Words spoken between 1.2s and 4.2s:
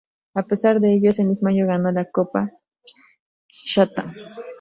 mismo año ganó la Copa Chatham.